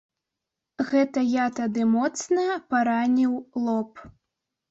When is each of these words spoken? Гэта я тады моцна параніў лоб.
Гэта 0.91 1.19
я 1.31 1.43
тады 1.59 1.85
моцна 1.97 2.47
параніў 2.71 3.37
лоб. 3.67 3.91